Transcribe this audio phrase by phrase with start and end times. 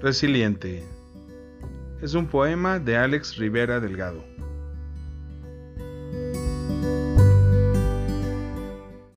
[0.00, 0.84] Resiliente.
[2.02, 4.22] Es un poema de Alex Rivera Delgado.